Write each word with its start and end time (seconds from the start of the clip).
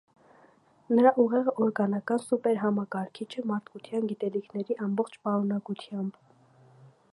Նրա 0.99 1.11
ուղեղը 1.23 1.53
օրգանական 1.65 2.21
սուպերհամակարգիչ 2.23 3.29
է 3.41 3.45
մարդկության 3.51 4.09
գիտելիքների 4.13 4.79
ամբողջ 4.87 5.21
պարունակությամբ։ 5.29 6.21